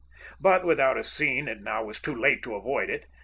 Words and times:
But, 0.39 0.65
without 0.65 0.97
a 0.97 1.03
scene, 1.03 1.47
it 1.47 1.61
now 1.61 1.83
was 1.83 1.99
too 1.99 2.15
late 2.15 2.41
to 2.41 2.55
avoid 2.55 2.89
it. 2.89 3.05